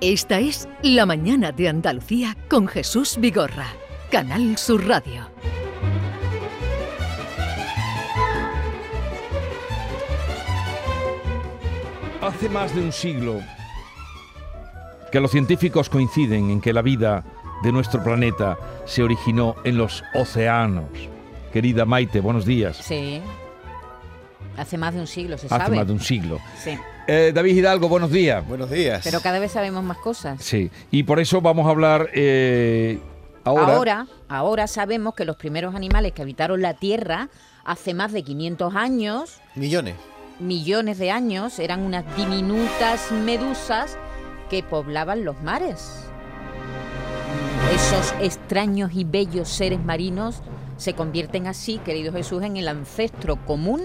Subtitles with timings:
[0.00, 3.66] Esta es La Mañana de Andalucía con Jesús Vigorra,
[4.10, 5.28] Canal Sur Radio.
[12.22, 13.40] Hace más de un siglo
[15.10, 17.24] que los científicos coinciden en que la vida
[17.62, 20.84] de nuestro planeta se originó en los océanos.
[21.52, 22.76] Querida Maite, buenos días.
[22.76, 23.20] Sí.
[24.56, 25.76] Hace más de un siglo, se Hace sabe.
[25.76, 26.38] más de un siglo.
[26.62, 26.78] Sí.
[27.12, 28.46] Eh, David Hidalgo, buenos días.
[28.46, 29.00] Buenos días.
[29.02, 30.40] Pero cada vez sabemos más cosas.
[30.40, 33.00] Sí, y por eso vamos a hablar eh,
[33.42, 33.74] ahora.
[33.74, 37.28] ahora, ahora sabemos que los primeros animales que habitaron la Tierra
[37.64, 39.96] hace más de 500 años, Millones.
[40.38, 43.98] millones de años, eran unas diminutas medusas
[44.48, 46.04] que poblaban los mares.
[47.74, 50.42] Esos extraños y bellos seres marinos
[50.76, 53.80] se convierten así, querido Jesús, en el ancestro común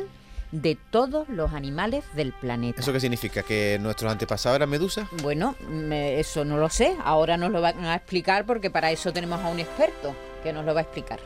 [0.62, 2.82] de todos los animales del planeta.
[2.82, 3.44] ¿Eso qué significa?
[3.44, 5.08] ¿Que nuestros antepasados eran medusas?
[5.22, 6.96] Bueno, me- eso no lo sé.
[7.04, 10.66] Ahora nos lo van a explicar porque para eso tenemos a un experto que nos
[10.66, 11.20] lo va a explicar.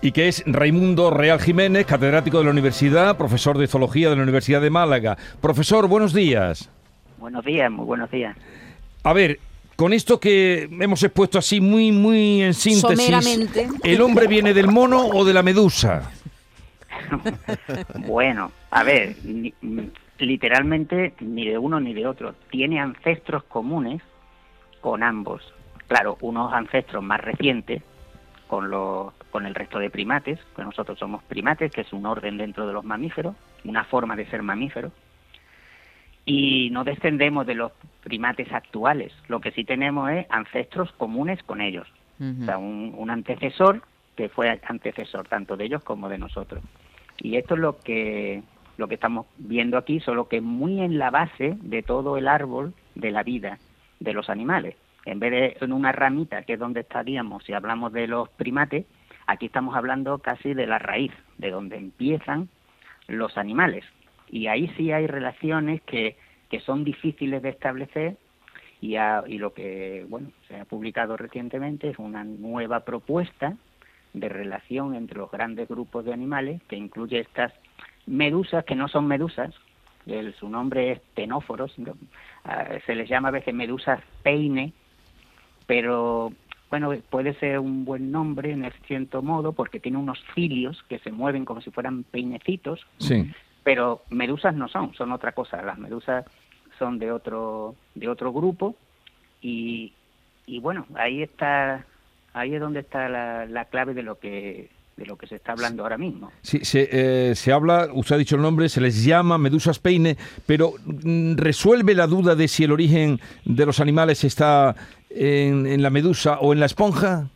[0.00, 4.22] Y que es Raimundo Real Jiménez, catedrático de la universidad, profesor de zoología de la
[4.22, 5.18] Universidad de Málaga.
[5.40, 6.68] Profesor, buenos días.
[7.18, 8.36] Buenos días, muy buenos días.
[9.02, 9.40] A ver,
[9.74, 13.68] con esto que hemos expuesto así muy, muy en síntesis, Someramente.
[13.82, 16.10] ¿el hombre viene del mono o de la medusa?
[18.06, 19.54] Bueno, a ver, ni-
[20.18, 22.34] literalmente ni de uno ni de otro.
[22.50, 24.02] Tiene ancestros comunes
[24.80, 25.54] con ambos.
[25.86, 27.82] Claro, unos ancestros más recientes
[28.46, 32.36] con, los, con el resto de primates, que nosotros somos primates, que es un orden
[32.38, 33.34] dentro de los mamíferos,
[33.64, 34.90] una forma de ser mamífero.
[36.24, 37.72] Y no descendemos de los
[38.02, 39.12] primates actuales.
[39.28, 41.86] Lo que sí tenemos es ancestros comunes con ellos.
[42.20, 43.82] O sea, un, un antecesor
[44.16, 46.62] que fue antecesor tanto de ellos como de nosotros.
[47.20, 48.42] Y esto es lo que
[48.76, 52.74] lo que estamos viendo aquí, solo que muy en la base de todo el árbol
[52.94, 53.58] de la vida
[53.98, 54.76] de los animales.
[55.04, 58.86] En vez de en una ramita, que es donde estaríamos si hablamos de los primates,
[59.26, 62.48] aquí estamos hablando casi de la raíz, de donde empiezan
[63.08, 63.84] los animales.
[64.30, 66.16] Y ahí sí hay relaciones que,
[66.48, 68.16] que son difíciles de establecer
[68.80, 73.56] y, a- y lo que bueno se ha publicado recientemente es una nueva propuesta
[74.14, 77.52] de relación entre los grandes grupos de animales que incluye estas
[78.06, 79.54] medusas que no son medusas
[80.06, 81.74] el- su nombre es tenóforos.
[82.44, 84.72] Ah, se les llama a veces medusas peine
[85.66, 86.32] pero
[86.70, 91.12] bueno puede ser un buen nombre en cierto modo porque tiene unos cilios que se
[91.12, 93.30] mueven como si fueran peinecitos Sí.
[93.64, 95.60] pero medusas no son, son otra cosa.
[95.62, 96.24] Las medusas
[96.78, 98.76] son de otro de otro grupo
[99.42, 99.92] y,
[100.46, 101.84] y bueno, ahí está
[102.38, 105.52] ahí es donde está la, la clave de lo que de lo que se está
[105.52, 106.32] hablando ahora mismo.
[106.42, 110.16] Sí, se, eh, se habla, usted ha dicho el nombre, se les llama medusas peine,
[110.44, 114.74] pero mm, ¿resuelve la duda de si el origen de los animales está
[115.08, 117.28] en, en la medusa o en la esponja?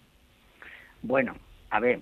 [1.03, 1.35] Bueno,
[1.71, 2.01] a ver,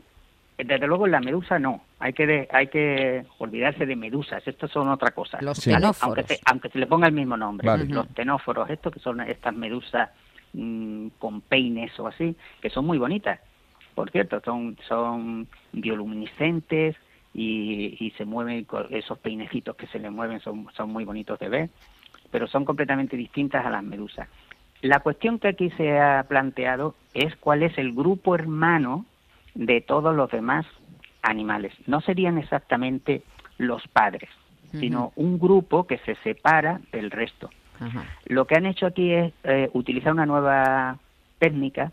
[0.57, 4.71] desde luego en la medusa no, hay que de- hay que olvidarse de medusas, estos
[4.71, 5.39] son otra cosa.
[5.43, 6.03] Los tenóforos.
[6.03, 7.85] Aunque se, aunque se le ponga el mismo nombre, Vale.
[7.85, 10.09] los tenóforos, estos que son estas medusas
[10.53, 13.41] mm, con peines o así, que son muy bonitas.
[13.95, 16.97] Por cierto, son, son bioluminiscentes
[17.35, 21.39] y, y se mueven con esos peinecitos que se le mueven, son, son muy bonitos
[21.39, 21.71] de ver,
[22.31, 24.29] pero son completamente distintas a las medusas.
[24.83, 29.05] La cuestión que aquí se ha planteado es cuál es el grupo hermano
[29.55, 30.65] de todos los demás
[31.23, 31.75] animales.
[31.87, 33.23] No serían exactamente
[33.59, 34.31] los padres,
[34.73, 37.51] sino un grupo que se separa del resto.
[38.27, 40.99] Lo que han hecho aquí es eh, utilizar una nueva
[41.39, 41.93] técnica,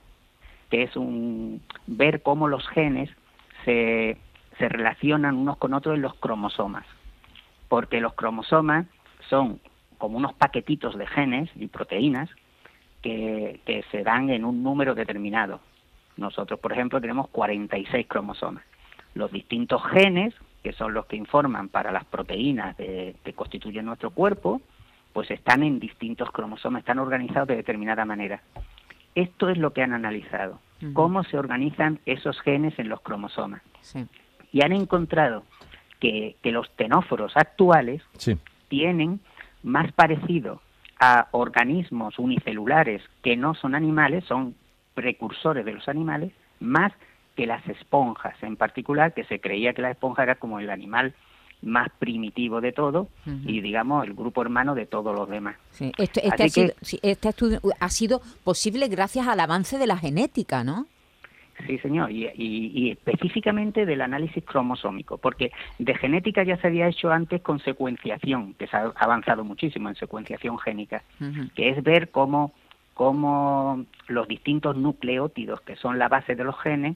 [0.70, 3.10] que es un ver cómo los genes
[3.66, 4.18] se,
[4.58, 6.86] se relacionan unos con otros en los cromosomas.
[7.70, 8.86] Porque los cromosomas
[9.30, 9.60] son
[9.98, 12.30] como unos paquetitos de genes y proteínas
[13.02, 15.60] que, que se dan en un número determinado.
[16.18, 18.64] Nosotros, por ejemplo, tenemos 46 cromosomas.
[19.14, 20.34] Los distintos genes,
[20.64, 24.62] que son los que informan para las proteínas de- que constituyen nuestro cuerpo,
[25.18, 28.40] pues están en distintos cromosomas, están organizados de determinada manera.
[29.16, 30.60] Esto es lo que han analizado,
[30.94, 33.64] cómo se organizan esos genes en los cromosomas.
[33.82, 34.06] Sí.
[34.52, 35.44] Y han encontrado
[36.00, 38.38] que, que los tenóforos actuales Sí.
[38.68, 39.20] tienen
[39.64, 40.62] más parecido
[41.00, 44.54] a organismos unicelulares que no son animales, son
[44.94, 46.94] precursores de los animales, más
[47.36, 51.16] que las esponjas en particular, que se creía que la esponja era como el animal
[51.62, 53.10] más primitivo de todo
[53.46, 55.56] y digamos el grupo hermano de todos los demás.
[55.72, 59.40] Sí, Este, este Así ha sido, que- sí, este estudio ha sido posible gracias al
[59.40, 60.86] avance de la genética, ¿no?
[61.66, 66.88] Sí, señor, y, y- y específicamente del análisis cromosómico, porque de genética ya se había
[66.88, 71.02] hecho antes con secuenciación, que se ha avanzado muchísimo en secuenciación génica,
[71.56, 72.54] que es ver cómo,
[72.94, 76.96] cómo los distintos nucleótidos, que son la base de los genes,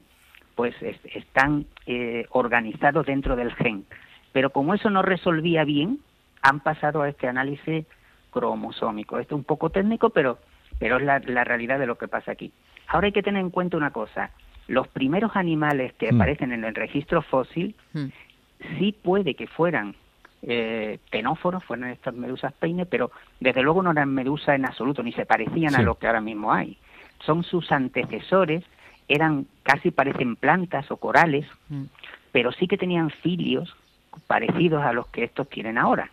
[0.54, 0.76] pues
[1.16, 3.86] están eh, organizados dentro del gen.
[4.32, 6.00] Pero como eso no resolvía bien,
[6.42, 7.86] han pasado a este análisis
[8.32, 9.20] cromosómico.
[9.20, 10.40] Esto es un poco técnico, pero,
[10.80, 12.52] pero es la, realidad de lo que pasa aquí.
[12.88, 14.32] Ahora hay que tener en cuenta una cosa.
[14.68, 16.16] Los primeros animales que mm.
[16.16, 18.06] aparecen en el registro fósil mm.
[18.80, 19.96] sí puede que fueran
[20.44, 25.12] eh, tenóforos, fueran estas medusas peine, pero desde luego no eran medusas en absoluto, ni
[25.12, 26.78] se parecían a lo que ahora mismo hay.
[27.26, 28.64] Son sus antecesores,
[29.08, 31.84] eran casi parecen plantas o corales, mm.
[32.32, 33.76] pero sí que tenían filios
[34.28, 36.10] parecidos a los que estos tienen ahora.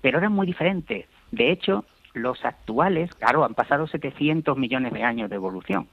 [0.00, 1.06] Pero eran muy diferentes.
[1.30, 1.84] De hecho,
[2.14, 5.88] los actuales, claro, han pasado 700 millones de años de evolución.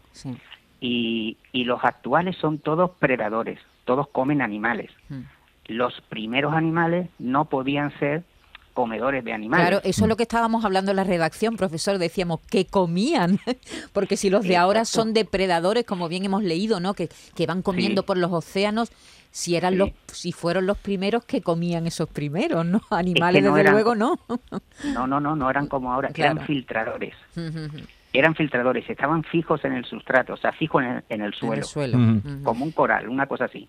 [0.80, 4.92] Y, y, los actuales son todos predadores, todos comen animales.
[5.10, 5.22] Mm.
[5.68, 8.24] Los primeros animales no podían ser
[8.74, 9.68] comedores de animales.
[9.68, 11.98] Claro, eso es lo que estábamos hablando en la redacción, profesor.
[11.98, 13.40] Decíamos que comían,
[13.94, 16.94] porque si los de ahora son depredadores, como bien hemos leído, ¿no?
[16.94, 18.92] Que, que van comiendo por los océanos,
[19.32, 22.82] si eran los si fueron los primeros que comían esos primeros, ¿no?
[22.92, 24.20] Animales desde luego no.
[24.94, 27.16] No, no, no, no eran como ahora, eran filtradores.
[28.14, 31.66] eran filtradores, estaban fijos en el sustrato, o sea, fijos en el, suelo,
[32.44, 33.68] como un coral, una cosa así.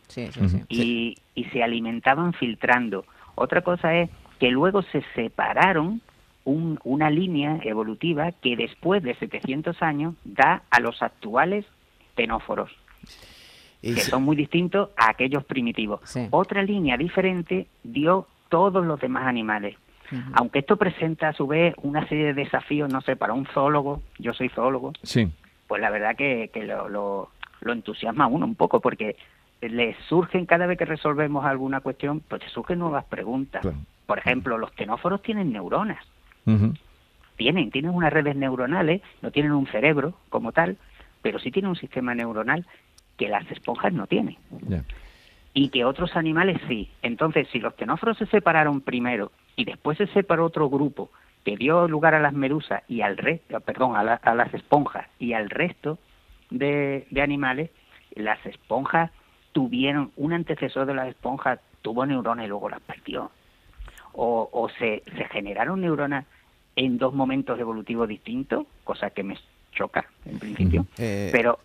[0.69, 3.07] y, y se alimentaban filtrando.
[3.37, 6.01] Otra cosa es que luego se separaron
[6.45, 11.65] un, una línea evolutiva que después de 700 años da a los actuales
[12.15, 12.71] tenóforos
[13.93, 16.01] que son muy distintos a aquellos primitivos.
[16.31, 19.77] Otra línea diferente dio todos los demás animales.
[20.35, 24.01] Aunque esto presenta a su vez una serie de desafíos, no sé, para un zoólogo,
[24.19, 25.29] yo soy zoólogo, sí.
[25.67, 29.17] pues la verdad que, que lo, lo, entusiasma a uno un poco, porque
[29.61, 33.67] le surgen cada vez que resolvemos alguna cuestión, pues te surgen nuevas preguntas.
[34.07, 36.05] Por ejemplo, los tenóforos tienen neuronas.
[37.37, 40.77] Tienen, tienen unas redes neuronales, no tienen un cerebro como tal,
[41.23, 42.67] pero sí tienen un sistema neuronal
[43.17, 44.37] que las esponjas no tienen.
[45.53, 46.91] Y que otros animales sí.
[47.03, 51.11] Entonces, si los tenóforos se separaron primero y después se separó otro grupo
[51.45, 55.35] que dio lugar a las medusas y al resto, perdón, a, a, las esponjas y
[55.35, 55.99] al resto
[56.51, 57.71] de, de animales,
[58.15, 59.11] las esponjas
[59.53, 63.31] tuvieron, un antecesor de las esponjas tuvo neuronas y luego las perdió.
[64.17, 66.25] O, o se, se generaron neuronas
[66.77, 69.37] en dos momentos evolutivos distintos, cosa que me
[69.73, 71.59] choca en principio, eh, pero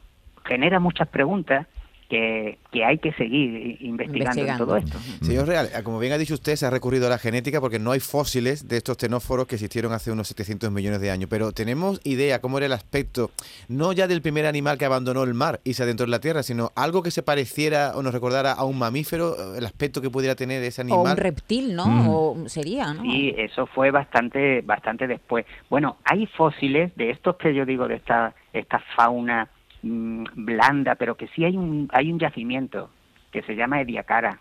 [0.45, 1.67] genera muchas preguntas
[2.09, 4.97] que, hay que seguir investigando, en todo esto.
[5.21, 7.91] Señor Real, como bien ha dicho usted, se ha recurrido a la genética porque no
[7.91, 12.01] hay fósiles de estos tenóforos que existieron hace unos 700 millones de años, pero tenemos
[12.03, 13.29] idea cómo era el aspecto,
[13.67, 16.41] no ya del primer animal que abandonó el mar y se adentró en la tierra,
[16.41, 20.35] sino algo que se pareciera o nos recordara a un mamífero, el aspecto que pudiera
[20.35, 20.99] tener ese animal.
[20.99, 21.85] O un reptil, ¿no?
[22.11, 23.03] O sería, ¿no?
[23.03, 25.45] Sí, eso fue bastante, bastante después.
[25.69, 29.47] Bueno, hay fósiles de estos que yo digo, de esta, esta fauna
[29.81, 32.89] Mm, blanda, pero que sí hay un, hay un yacimiento
[33.31, 34.39] que se llama Ediacara.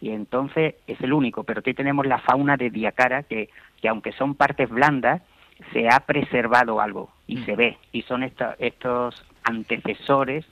[0.00, 3.48] Y entonces es el único, pero aquí tenemos la fauna de Ediacara que,
[3.80, 5.22] que aunque son partes blandas,
[5.72, 7.56] se ha preservado algo y se mm.
[7.56, 7.78] ve.
[7.92, 10.44] Y son estos antecesores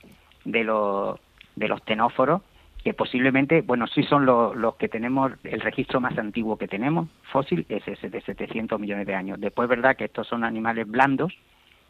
[0.45, 1.19] de los,
[1.55, 2.41] de los tenóforos
[2.83, 7.65] que posiblemente, bueno, sí son los que tenemos, el registro más antiguo que tenemos, fósil,
[7.69, 9.39] es ese de 700 millones de años.
[9.39, 11.33] Después, verdad que estos son animales blandos,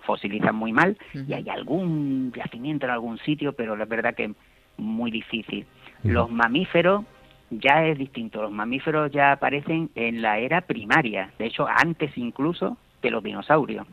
[0.05, 4.33] fosilizan muy mal y hay algún yacimiento en algún sitio, pero la verdad que
[4.77, 5.65] muy difícil.
[6.03, 7.05] Los mamíferos
[7.49, 12.77] ya es distinto, los mamíferos ya aparecen en la era primaria, de hecho antes incluso
[13.01, 13.85] que los dinosaurios,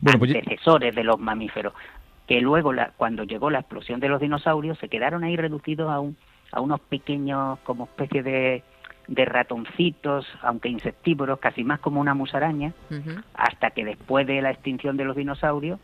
[0.00, 1.72] bueno, pues antecesores de los mamíferos,
[2.26, 6.00] que luego la, cuando llegó la explosión de los dinosaurios se quedaron ahí reducidos a,
[6.00, 6.16] un,
[6.52, 8.62] a unos pequeños como especie de
[9.08, 12.72] de ratoncitos, aunque insectívoros, casi más como una musaraña,
[13.34, 15.78] hasta que después de la extinción de los dinosaurios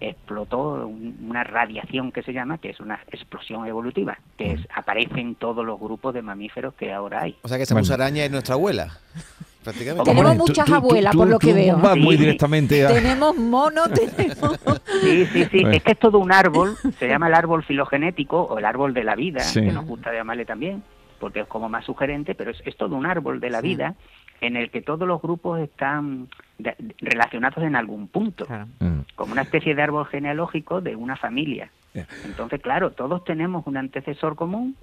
[0.00, 5.34] explotó una radiación que se llama, que es una explosión evolutiva, que es, aparece en
[5.34, 7.36] todos los grupos de mamíferos que ahora hay.
[7.42, 8.98] O sea que esa musaraña es nuestra abuela.
[10.04, 11.76] Tenemos muchas abuelas, por lo que veo.
[11.96, 14.58] muy directamente Tenemos monos, tenemos...
[15.02, 15.62] Sí, sí, sí.
[15.70, 19.04] Es que es todo un árbol, se llama el árbol filogenético o el árbol de
[19.04, 20.82] la vida, que nos gusta llamarle también
[21.18, 23.94] porque es como más sugerente, pero es, todo un árbol de la vida
[24.40, 26.28] en el que todos los grupos están
[27.00, 28.46] relacionados en algún punto,
[28.78, 29.00] mm.
[29.16, 31.70] como una especie de árbol genealógico de una familia.
[32.24, 34.76] Entonces, claro, todos tenemos un antecesor común,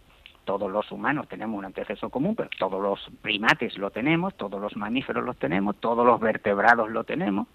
[0.44, 4.76] todos los humanos tenemos un antecesor común, pero todos los primates lo tenemos, todos los
[4.76, 7.48] mamíferos lo tenemos, todos los vertebrados lo tenemos,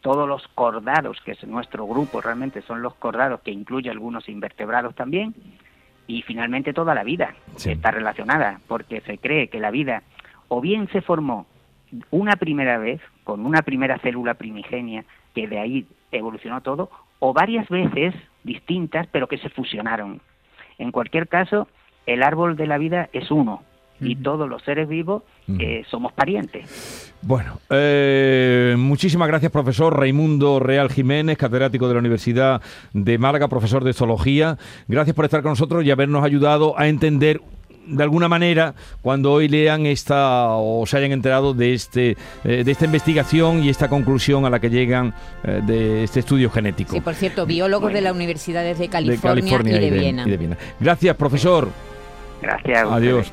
[0.00, 4.94] todos los cordados, que es nuestro grupo realmente son los cordados, que incluye algunos invertebrados
[4.94, 5.34] también,
[6.10, 10.02] y finalmente toda la vida está relacionada, porque se cree que la vida
[10.48, 11.46] o bien se formó
[12.10, 15.04] una primera vez con una primera célula primigenia
[15.36, 16.90] que de ahí evolucionó todo,
[17.20, 18.12] o varias veces
[18.42, 20.20] distintas, pero que se fusionaron.
[20.78, 21.68] En cualquier caso,
[22.06, 23.62] el árbol de la vida es uno
[24.00, 25.22] y todos los seres vivos
[25.58, 27.12] eh, somos parientes.
[27.22, 33.84] Bueno, eh, muchísimas gracias, profesor Raimundo Real Jiménez, catedrático de la Universidad de Málaga, profesor
[33.84, 34.56] de zoología.
[34.88, 37.40] Gracias por estar con nosotros y habernos ayudado a entender
[37.90, 42.70] de alguna manera cuando hoy lean esta o se hayan enterado de este eh, de
[42.70, 45.14] esta investigación y esta conclusión a la que llegan
[45.44, 46.92] eh, de este estudio genético.
[46.92, 50.24] Sí, por cierto, biólogos de las universidades de California, de California y, de Viena.
[50.26, 50.58] y de Viena.
[50.78, 51.68] Gracias, profesor.
[52.40, 52.88] Gracias.
[52.90, 53.32] Adiós.